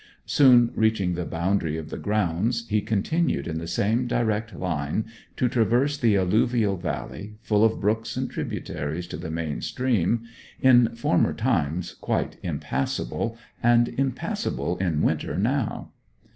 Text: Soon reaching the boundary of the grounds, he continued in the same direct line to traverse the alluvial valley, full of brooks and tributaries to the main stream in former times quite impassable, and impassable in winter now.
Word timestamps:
Soon 0.25 0.71
reaching 0.73 1.13
the 1.13 1.25
boundary 1.25 1.77
of 1.77 1.91
the 1.91 1.97
grounds, 1.99 2.67
he 2.69 2.81
continued 2.81 3.47
in 3.47 3.59
the 3.59 3.67
same 3.67 4.07
direct 4.07 4.55
line 4.55 5.05
to 5.37 5.47
traverse 5.47 5.95
the 5.95 6.17
alluvial 6.17 6.75
valley, 6.75 7.35
full 7.43 7.63
of 7.63 7.79
brooks 7.79 8.17
and 8.17 8.27
tributaries 8.27 9.05
to 9.05 9.17
the 9.17 9.29
main 9.29 9.61
stream 9.61 10.23
in 10.59 10.95
former 10.95 11.35
times 11.35 11.93
quite 12.01 12.37
impassable, 12.41 13.37
and 13.61 13.89
impassable 13.89 14.75
in 14.79 15.03
winter 15.03 15.37
now. 15.37 15.91